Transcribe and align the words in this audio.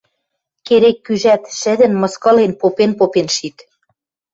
Керек-кӱжӓт 0.65 1.43
шӹдӹн, 1.59 1.93
мыскылен, 2.01 2.51
попен-попен 2.59 3.27
шит. 3.35 3.57